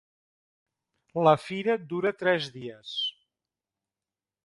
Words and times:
La 1.27 1.35
fira 1.43 1.77
dura 1.93 2.15
tres 2.25 2.51
dies. 2.59 2.97